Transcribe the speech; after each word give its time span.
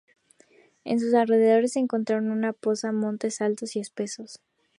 En 0.83 0.99
sus 0.99 1.13
alrededores 1.13 1.73
se 1.73 1.79
encontraban 1.79 2.31
una 2.31 2.53
poza, 2.53 2.91
montes 2.91 3.39
altos 3.39 3.75
y 3.75 3.81
espesos. 3.81 4.39